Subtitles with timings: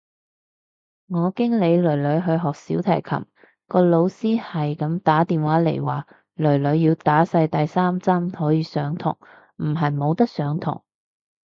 [1.09, 3.27] 我經理囡囡去學小提琴，
[3.67, 9.19] 個老師係咁打電話嚟話，囡囡要打晒第三針可以上堂，
[9.57, 10.81] 唔係冇得上堂。